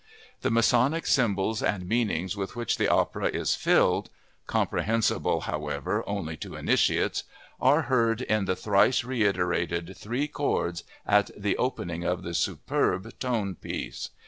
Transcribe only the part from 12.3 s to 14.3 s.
superb tone piece.